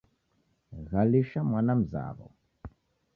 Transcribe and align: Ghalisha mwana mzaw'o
Ghalisha 0.89 1.39
mwana 1.49 1.73
mzaw'o 1.81 2.27